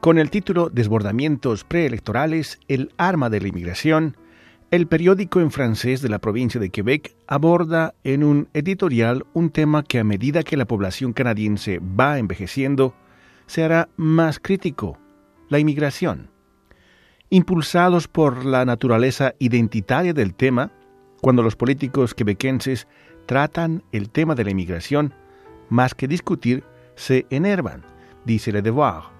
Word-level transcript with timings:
Con 0.00 0.16
el 0.16 0.30
título 0.30 0.70
Desbordamientos 0.70 1.64
preelectorales, 1.64 2.58
el 2.68 2.90
arma 2.96 3.28
de 3.28 3.38
la 3.38 3.48
inmigración, 3.48 4.16
el 4.70 4.86
periódico 4.86 5.40
en 5.40 5.50
francés 5.50 6.00
de 6.00 6.08
la 6.08 6.20
provincia 6.20 6.58
de 6.58 6.70
Quebec 6.70 7.14
aborda 7.26 7.92
en 8.02 8.24
un 8.24 8.48
editorial 8.54 9.26
un 9.34 9.50
tema 9.50 9.82
que 9.82 9.98
a 9.98 10.04
medida 10.04 10.42
que 10.42 10.56
la 10.56 10.64
población 10.64 11.12
canadiense 11.12 11.80
va 11.80 12.18
envejeciendo, 12.18 12.94
se 13.46 13.62
hará 13.62 13.90
más 13.98 14.38
crítico, 14.38 14.98
la 15.50 15.58
inmigración. 15.58 16.30
Impulsados 17.28 18.08
por 18.08 18.46
la 18.46 18.64
naturaleza 18.64 19.34
identitaria 19.38 20.14
del 20.14 20.34
tema, 20.34 20.72
cuando 21.20 21.42
los 21.42 21.56
políticos 21.56 22.14
quebequenses 22.14 22.88
tratan 23.26 23.82
el 23.92 24.08
tema 24.08 24.34
de 24.34 24.44
la 24.44 24.50
inmigración, 24.52 25.12
más 25.68 25.94
que 25.94 26.08
discutir, 26.08 26.64
se 26.94 27.26
enervan, 27.28 27.82
dice 28.24 28.50
Le 28.50 28.62
Devoir 28.62 29.19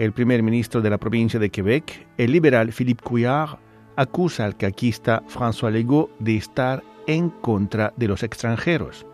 el 0.00 0.12
primer 0.12 0.42
ministro 0.42 0.80
de 0.80 0.88
la 0.88 0.96
provincia 0.96 1.38
de 1.38 1.50
Quebec, 1.50 2.08
el 2.16 2.32
liberal 2.32 2.72
Philippe 2.72 3.04
Couillard, 3.04 3.58
acusa 3.96 4.46
al 4.46 4.56
caquista 4.56 5.22
François 5.28 5.70
Legault 5.70 6.10
de 6.18 6.38
estar 6.38 6.82
en 7.06 7.28
contra 7.28 7.92
de 7.98 8.08
los 8.08 8.22
extranjeros. 8.22 9.04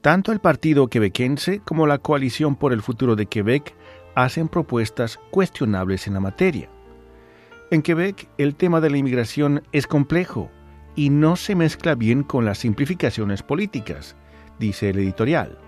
Tanto 0.00 0.32
el 0.32 0.40
partido 0.40 0.88
quebequense 0.88 1.60
como 1.60 1.86
la 1.86 1.98
coalición 1.98 2.56
por 2.56 2.72
el 2.72 2.82
futuro 2.82 3.14
de 3.14 3.26
Quebec 3.26 3.76
hacen 4.16 4.48
propuestas 4.48 5.20
cuestionables 5.30 6.08
en 6.08 6.14
la 6.14 6.20
materia. 6.20 6.68
En 7.70 7.80
Quebec 7.80 8.28
el 8.38 8.56
tema 8.56 8.80
de 8.80 8.90
la 8.90 8.96
inmigración 8.96 9.62
es 9.70 9.86
complejo 9.86 10.50
y 10.96 11.10
no 11.10 11.36
se 11.36 11.54
mezcla 11.54 11.94
bien 11.94 12.24
con 12.24 12.44
las 12.44 12.58
simplificaciones 12.58 13.44
políticas, 13.44 14.16
dice 14.58 14.90
el 14.90 14.98
editorial. 14.98 15.60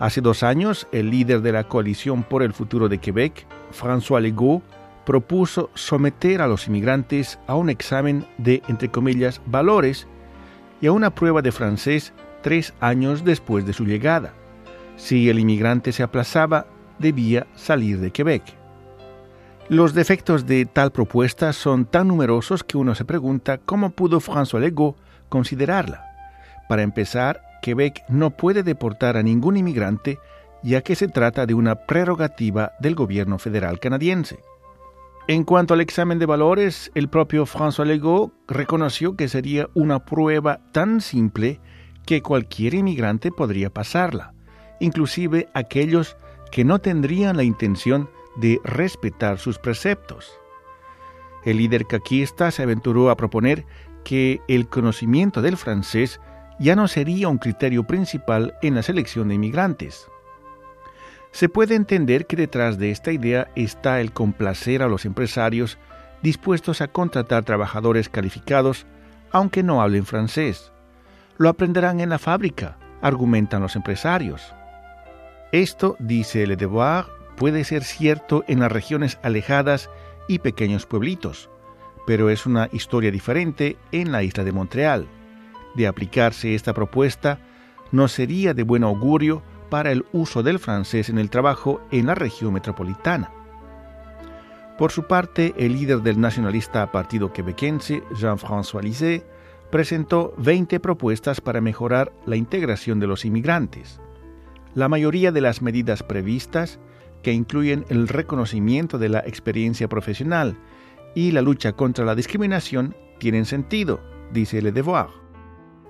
Hace 0.00 0.22
dos 0.22 0.42
años, 0.42 0.88
el 0.92 1.10
líder 1.10 1.42
de 1.42 1.52
la 1.52 1.64
Coalición 1.64 2.22
por 2.22 2.42
el 2.42 2.54
Futuro 2.54 2.88
de 2.88 2.96
Quebec, 2.96 3.46
François 3.70 4.22
Legault, 4.22 4.64
propuso 5.04 5.68
someter 5.74 6.40
a 6.40 6.46
los 6.46 6.68
inmigrantes 6.68 7.38
a 7.46 7.54
un 7.54 7.68
examen 7.68 8.26
de, 8.38 8.62
entre 8.68 8.88
comillas, 8.88 9.42
valores 9.44 10.06
y 10.80 10.86
a 10.86 10.92
una 10.92 11.14
prueba 11.14 11.42
de 11.42 11.52
francés 11.52 12.14
tres 12.40 12.72
años 12.80 13.24
después 13.26 13.66
de 13.66 13.74
su 13.74 13.84
llegada. 13.84 14.32
Si 14.96 15.28
el 15.28 15.38
inmigrante 15.38 15.92
se 15.92 16.02
aplazaba, 16.02 16.66
debía 16.98 17.46
salir 17.54 18.00
de 18.00 18.10
Quebec. 18.10 18.42
Los 19.68 19.92
defectos 19.92 20.46
de 20.46 20.64
tal 20.64 20.92
propuesta 20.92 21.52
son 21.52 21.84
tan 21.84 22.08
numerosos 22.08 22.64
que 22.64 22.78
uno 22.78 22.94
se 22.94 23.04
pregunta 23.04 23.58
cómo 23.58 23.90
pudo 23.90 24.18
François 24.18 24.60
Legault 24.60 24.96
considerarla. 25.28 26.06
Para 26.70 26.80
empezar, 26.80 27.49
Quebec 27.62 28.02
no 28.08 28.30
puede 28.30 28.62
deportar 28.62 29.16
a 29.16 29.22
ningún 29.22 29.56
inmigrante 29.56 30.18
ya 30.62 30.82
que 30.82 30.94
se 30.94 31.08
trata 31.08 31.46
de 31.46 31.54
una 31.54 31.74
prerrogativa 31.74 32.72
del 32.80 32.94
gobierno 32.94 33.38
federal 33.38 33.80
canadiense. 33.80 34.40
En 35.28 35.44
cuanto 35.44 35.74
al 35.74 35.80
examen 35.80 36.18
de 36.18 36.26
valores, 36.26 36.90
el 36.94 37.08
propio 37.08 37.46
François 37.46 37.86
Legault 37.86 38.32
reconoció 38.48 39.16
que 39.16 39.28
sería 39.28 39.68
una 39.74 40.04
prueba 40.04 40.60
tan 40.72 41.00
simple 41.00 41.60
que 42.04 42.22
cualquier 42.22 42.74
inmigrante 42.74 43.30
podría 43.30 43.70
pasarla, 43.70 44.34
inclusive 44.80 45.48
aquellos 45.54 46.16
que 46.50 46.64
no 46.64 46.80
tendrían 46.80 47.36
la 47.36 47.44
intención 47.44 48.10
de 48.36 48.60
respetar 48.64 49.38
sus 49.38 49.58
preceptos. 49.58 50.32
El 51.44 51.58
líder 51.58 51.86
caquista 51.86 52.50
se 52.50 52.62
aventuró 52.62 53.10
a 53.10 53.16
proponer 53.16 53.64
que 54.04 54.40
el 54.48 54.68
conocimiento 54.68 55.42
del 55.42 55.56
francés 55.56 56.20
ya 56.60 56.76
no 56.76 56.86
sería 56.88 57.28
un 57.28 57.38
criterio 57.38 57.84
principal 57.84 58.54
en 58.60 58.74
la 58.74 58.82
selección 58.82 59.28
de 59.28 59.34
inmigrantes. 59.34 60.06
Se 61.32 61.48
puede 61.48 61.74
entender 61.74 62.26
que 62.26 62.36
detrás 62.36 62.78
de 62.78 62.90
esta 62.90 63.12
idea 63.12 63.50
está 63.56 64.00
el 64.00 64.12
complacer 64.12 64.82
a 64.82 64.88
los 64.88 65.06
empresarios 65.06 65.78
dispuestos 66.22 66.82
a 66.82 66.88
contratar 66.88 67.44
trabajadores 67.44 68.08
calificados 68.08 68.86
aunque 69.32 69.62
no 69.62 69.80
hablen 69.80 70.04
francés. 70.04 70.70
Lo 71.38 71.48
aprenderán 71.48 72.00
en 72.00 72.10
la 72.10 72.18
fábrica, 72.18 72.76
argumentan 73.00 73.62
los 73.62 73.74
empresarios. 73.74 74.52
Esto, 75.52 75.96
dice 75.98 76.46
Le 76.46 76.56
Devoir, 76.56 77.06
puede 77.36 77.64
ser 77.64 77.84
cierto 77.84 78.44
en 78.48 78.60
las 78.60 78.70
regiones 78.70 79.18
alejadas 79.22 79.88
y 80.28 80.40
pequeños 80.40 80.84
pueblitos, 80.84 81.48
pero 82.06 82.28
es 82.28 82.44
una 82.44 82.68
historia 82.72 83.10
diferente 83.10 83.78
en 83.92 84.12
la 84.12 84.22
isla 84.22 84.44
de 84.44 84.52
Montreal 84.52 85.08
de 85.74 85.86
aplicarse 85.86 86.54
esta 86.54 86.74
propuesta, 86.74 87.38
no 87.92 88.08
sería 88.08 88.54
de 88.54 88.62
buen 88.62 88.84
augurio 88.84 89.42
para 89.68 89.92
el 89.92 90.04
uso 90.12 90.42
del 90.42 90.58
francés 90.58 91.08
en 91.08 91.18
el 91.18 91.30
trabajo 91.30 91.80
en 91.90 92.06
la 92.06 92.14
región 92.14 92.52
metropolitana. 92.52 93.30
Por 94.78 94.92
su 94.92 95.06
parte, 95.06 95.54
el 95.56 95.74
líder 95.74 96.00
del 96.00 96.20
nacionalista 96.20 96.90
Partido 96.90 97.32
Quebequense, 97.32 98.02
Jean-François 98.14 98.82
Lisée, 98.82 99.24
presentó 99.70 100.34
20 100.38 100.80
propuestas 100.80 101.40
para 101.40 101.60
mejorar 101.60 102.12
la 102.26 102.36
integración 102.36 102.98
de 102.98 103.06
los 103.06 103.24
inmigrantes. 103.24 104.00
La 104.74 104.88
mayoría 104.88 105.32
de 105.32 105.42
las 105.42 105.62
medidas 105.62 106.02
previstas, 106.02 106.80
que 107.22 107.32
incluyen 107.32 107.84
el 107.88 108.08
reconocimiento 108.08 108.98
de 108.98 109.10
la 109.10 109.20
experiencia 109.20 109.88
profesional 109.88 110.56
y 111.14 111.32
la 111.32 111.42
lucha 111.42 111.72
contra 111.72 112.04
la 112.04 112.14
discriminación, 112.14 112.96
tienen 113.18 113.44
sentido, 113.44 114.00
dice 114.32 114.62
Le 114.62 114.72
Devoir 114.72 115.20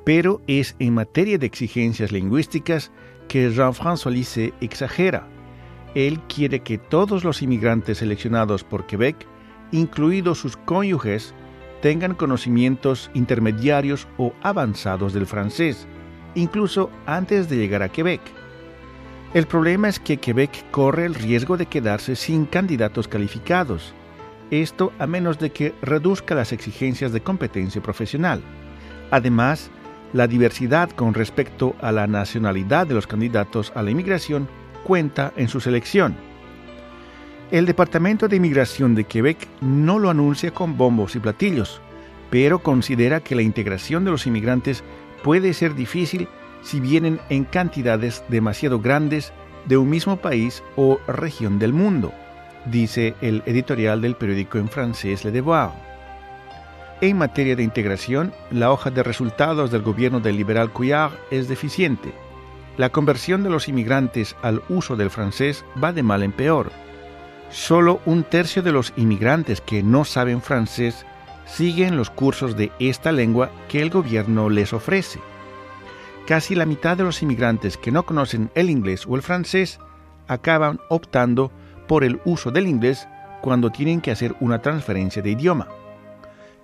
pero 0.05 0.41
es 0.47 0.77
en 0.79 0.95
materia 0.95 1.39
de 1.39 1.47
exigencias 1.47 2.13
lingüísticas 2.13 2.91
que 3.29 3.51
Jean-François 3.51 4.13
Lisset 4.13 4.55
exagera. 4.61 5.27
Él 5.95 6.21
quiere 6.29 6.61
que 6.61 6.79
todos 6.79 7.25
los 7.25 7.43
inmigrantes 7.43 7.99
seleccionados 7.99 8.65
por 8.65 8.87
Quebec, 8.87 9.27
incluidos 9.73 10.39
sus 10.39 10.57
cónyuges, 10.57 11.35
tengan 11.81 12.15
conocimientos 12.15 13.11
intermediarios 13.15 14.07
o 14.19 14.33
avanzados 14.43 15.13
del 15.13 15.27
francés, 15.27 15.87
incluso 16.35 16.91
antes 17.07 17.49
de 17.49 17.57
llegar 17.57 17.83
a 17.83 17.89
Quebec. 17.89 18.21
El 19.33 19.47
problema 19.47 19.89
es 19.89 20.01
que 20.01 20.17
Quebec 20.17 20.71
corre 20.71 21.07
el 21.07 21.15
riesgo 21.15 21.57
de 21.57 21.67
quedarse 21.67 22.17
sin 22.17 22.47
candidatos 22.47 23.09
calificados, 23.09 23.95
esto 24.51 24.93
a 24.99 25.07
menos 25.07 25.39
de 25.39 25.51
que 25.51 25.73
reduzca 25.83 26.35
las 26.35 26.53
exigencias 26.53 27.13
de 27.13 27.21
competencia 27.21 27.81
profesional. 27.81 28.43
Además, 29.13 29.71
la 30.13 30.27
diversidad 30.27 30.91
con 30.91 31.15
respecto 31.15 31.77
a 31.81 31.93
la 31.93 32.07
nacionalidad 32.07 32.87
de 32.87 32.95
los 32.95 33.07
candidatos 33.07 33.73
a 33.75 33.83
la 33.83 33.91
inmigración 33.91 34.49
cuenta 34.85 35.33
en 35.37 35.49
su 35.49 35.61
selección. 35.61 36.17
El 37.51 37.67
Departamento 37.67 38.29
de 38.29 38.37
Inmigración 38.37 38.95
de 38.95 39.05
Quebec 39.05 39.49
no 39.61 39.99
lo 39.99 40.11
anuncia 40.11 40.53
con 40.53 40.77
bombos 40.77 41.17
y 41.17 41.19
platillos, 41.19 41.81
pero 42.31 42.61
considera 42.61 43.21
que 43.21 43.35
la 43.35 43.43
integración 43.43 44.05
de 44.05 44.13
los 44.13 44.27
inmigrantes 44.27 44.85
puede 45.25 45.53
ser 45.53 45.75
difícil 45.75 46.29
si 46.63 46.79
vienen 46.79 47.19
en 47.29 47.45
cantidades 47.45 48.23
demasiado 48.29 48.81
grandes 48.81 49.33
de 49.67 49.77
un 49.77 49.91
mismo 49.91 50.17
país 50.17 50.63
o 50.77 51.01
región 51.07 51.59
del 51.59 51.73
mundo, 51.73 52.13
dice 52.67 53.15
el 53.21 53.43
editorial 53.47 54.01
del 54.01 54.15
periódico 54.15 54.59
en 54.59 54.69
francés 54.69 55.25
Le 55.25 55.31
Devoir. 55.31 55.90
En 57.03 57.17
materia 57.17 57.57
de 57.57 57.63
integración, 57.63 58.35
la 58.51 58.71
hoja 58.71 58.91
de 58.91 59.03
resultados 59.03 59.71
del 59.71 59.81
gobierno 59.81 60.21
del 60.21 60.37
liberal 60.37 60.71
Couillard 60.71 61.13
es 61.31 61.49
deficiente. 61.49 62.13
La 62.77 62.91
conversión 62.91 63.43
de 63.43 63.49
los 63.49 63.69
inmigrantes 63.69 64.37
al 64.43 64.63
uso 64.69 64.97
del 64.97 65.09
francés 65.09 65.65
va 65.83 65.95
de 65.95 66.03
mal 66.03 66.23
en 66.23 66.33
peor. 66.33 66.71
Solo 67.51 68.03
un 68.05 68.23
tercio 68.23 68.63
de 68.63 68.73
los 68.73 68.93
inmigrantes 68.99 69.63
que 69.63 69.83
no 69.83 70.05
saben 70.05 70.43
francés 70.43 71.07
siguen 71.47 71.97
los 71.97 72.11
cursos 72.11 72.55
de 72.55 72.71
esta 72.79 73.13
lengua 73.13 73.51
que 73.71 73.81
el 73.81 73.89
gobierno 73.89 74.51
les 74.51 74.75
ofrece. 74.75 75.21
Casi 76.27 76.55
la 76.55 76.67
mitad 76.67 76.99
de 76.99 77.05
los 77.05 77.23
inmigrantes 77.23 77.79
que 77.79 77.91
no 77.91 78.05
conocen 78.05 78.51
el 78.55 78.69
inglés 78.69 79.07
o 79.07 79.17
el 79.17 79.23
francés 79.23 79.81
acaban 80.29 80.81
optando 80.91 81.51
por 81.89 82.05
el 82.05 82.21
uso 82.27 82.51
del 82.51 82.67
inglés 82.67 83.09
cuando 83.41 83.71
tienen 83.71 84.03
que 84.03 84.11
hacer 84.11 84.37
una 84.41 84.61
transferencia 84.61 85.23
de 85.23 85.31
idioma. 85.31 85.67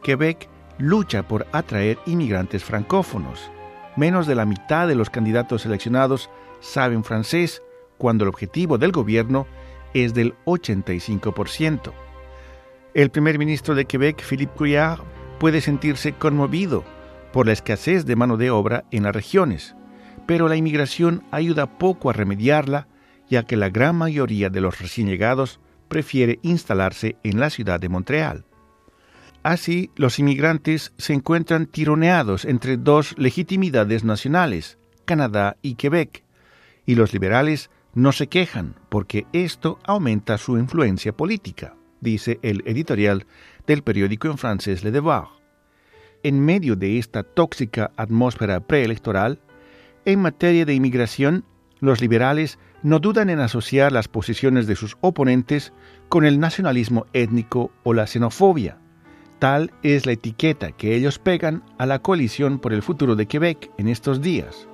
Quebec 0.06 0.48
lucha 0.78 1.26
por 1.26 1.48
atraer 1.50 1.98
inmigrantes 2.06 2.62
francófonos. 2.62 3.50
Menos 3.96 4.28
de 4.28 4.36
la 4.36 4.44
mitad 4.44 4.86
de 4.86 4.94
los 4.94 5.10
candidatos 5.10 5.62
seleccionados 5.62 6.30
saben 6.60 7.02
francés, 7.02 7.60
cuando 7.98 8.22
el 8.22 8.28
objetivo 8.28 8.78
del 8.78 8.92
gobierno 8.92 9.48
es 9.94 10.14
del 10.14 10.36
85%. 10.44 11.92
El 12.94 13.10
primer 13.10 13.36
ministro 13.36 13.74
de 13.74 13.86
Quebec, 13.86 14.22
Philippe 14.22 14.54
Couillard, 14.56 15.00
puede 15.40 15.60
sentirse 15.60 16.12
conmovido 16.12 16.84
por 17.32 17.46
la 17.46 17.52
escasez 17.52 18.06
de 18.06 18.14
mano 18.14 18.36
de 18.36 18.52
obra 18.52 18.84
en 18.92 19.02
las 19.02 19.14
regiones, 19.14 19.74
pero 20.24 20.46
la 20.46 20.54
inmigración 20.54 21.24
ayuda 21.32 21.78
poco 21.78 22.10
a 22.10 22.12
remediarla, 22.12 22.86
ya 23.28 23.42
que 23.42 23.56
la 23.56 23.70
gran 23.70 23.96
mayoría 23.96 24.50
de 24.50 24.60
los 24.60 24.78
recién 24.78 25.08
llegados 25.08 25.58
prefiere 25.88 26.38
instalarse 26.42 27.16
en 27.24 27.40
la 27.40 27.50
ciudad 27.50 27.80
de 27.80 27.88
Montreal. 27.88 28.44
Así, 29.46 29.92
los 29.94 30.18
inmigrantes 30.18 30.92
se 30.98 31.12
encuentran 31.12 31.66
tironeados 31.66 32.44
entre 32.44 32.76
dos 32.76 33.14
legitimidades 33.16 34.02
nacionales, 34.02 34.76
Canadá 35.04 35.56
y 35.62 35.76
Quebec, 35.76 36.24
y 36.84 36.96
los 36.96 37.12
liberales 37.12 37.70
no 37.94 38.10
se 38.10 38.26
quejan 38.26 38.74
porque 38.88 39.24
esto 39.32 39.78
aumenta 39.84 40.36
su 40.36 40.58
influencia 40.58 41.12
política, 41.12 41.76
dice 42.00 42.40
el 42.42 42.64
editorial 42.66 43.24
del 43.68 43.84
periódico 43.84 44.26
en 44.26 44.36
francés 44.36 44.82
Le 44.82 44.90
Devoir. 44.90 45.28
En 46.24 46.44
medio 46.44 46.74
de 46.74 46.98
esta 46.98 47.22
tóxica 47.22 47.92
atmósfera 47.96 48.58
preelectoral, 48.58 49.38
en 50.04 50.22
materia 50.22 50.64
de 50.64 50.74
inmigración, 50.74 51.44
los 51.78 52.00
liberales 52.00 52.58
no 52.82 52.98
dudan 52.98 53.30
en 53.30 53.38
asociar 53.38 53.92
las 53.92 54.08
posiciones 54.08 54.66
de 54.66 54.74
sus 54.74 54.96
oponentes 55.02 55.72
con 56.08 56.24
el 56.24 56.40
nacionalismo 56.40 57.06
étnico 57.12 57.70
o 57.84 57.94
la 57.94 58.08
xenofobia. 58.08 58.80
Tal 59.38 59.70
es 59.82 60.06
la 60.06 60.12
etiqueta 60.12 60.72
que 60.72 60.94
ellos 60.94 61.18
pegan 61.18 61.62
a 61.78 61.86
la 61.86 61.98
coalición 61.98 62.58
por 62.58 62.72
el 62.72 62.82
futuro 62.82 63.16
de 63.16 63.26
Quebec 63.26 63.70
en 63.76 63.88
estos 63.88 64.22
días. 64.22 64.66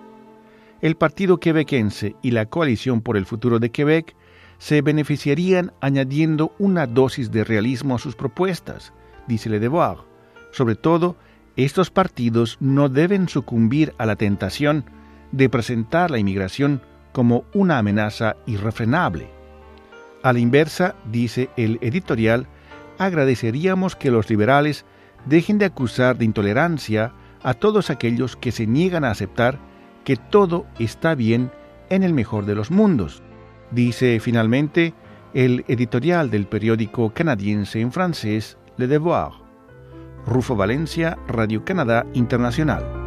El 0.81 0.97
Partido 0.97 1.39
Quebequense 1.39 2.17
y 2.23 2.31
la 2.31 2.47
Coalición 2.47 3.03
por 3.03 3.17
el 3.17 3.27
Futuro 3.27 3.59
de 3.59 3.71
Quebec 3.71 4.15
se 4.59 4.83
beneficiarían 4.83 5.73
añadiendo 5.81 6.53
una 6.59 6.87
dosis 6.87 7.31
de 7.31 7.45
realismo 7.45 7.97
a 7.97 7.99
sus 7.99 8.15
propuestas, 8.15 8.93
dice 9.27 9.49
Le 9.49 9.59
Devoir. 9.59 9.99
Sobre 10.53 10.77
todo, 10.77 11.17
estos 11.57 11.91
partidos 11.91 12.57
no 12.61 12.89
deben 12.89 13.29
sucumbir 13.29 13.95
a 13.99 14.07
la 14.07 14.17
tentación 14.17 14.85
de 15.33 15.49
presentar 15.49 16.11
la 16.11 16.19
inmigración 16.19 16.83
como 17.13 17.45
una 17.55 17.79
amenaza 17.79 18.37
irrefrenable. 18.47 19.29
A 20.23 20.33
la 20.33 20.39
inversa, 20.39 20.95
dice 21.11 21.51
el 21.57 21.79
editorial, 21.81 22.47
agradeceríamos 22.99 23.97
que 23.97 24.11
los 24.11 24.29
liberales 24.31 24.85
dejen 25.27 25.59
de 25.59 25.67
acusar 25.67 26.19
de 26.19 26.25
intolerancia 26.25 27.13
a 27.43 27.55
todos 27.55 27.91
aquellos 27.91 28.37
que 28.37 28.53
se 28.53 28.67
niegan 28.67 29.05
a 29.05 29.11
aceptar 29.11 29.59
que 30.05 30.17
todo 30.17 30.67
está 30.79 31.15
bien 31.15 31.51
en 31.91 32.03
el 32.03 32.13
mejor 32.13 32.47
de 32.47 32.55
los 32.55 32.71
mundos, 32.71 33.23
dice 33.71 34.19
finalmente 34.21 34.95
el 35.35 35.65
editorial 35.69 36.31
del 36.31 36.47
periódico 36.47 37.13
canadiense 37.13 37.81
en 37.81 37.93
francés 37.93 38.59
Le 38.77 38.87
Devoir. 38.87 39.33
Rufo 40.27 40.55
Valencia, 40.55 41.19
Radio 41.27 41.65
Canadá 41.65 42.07
Internacional. 42.15 43.02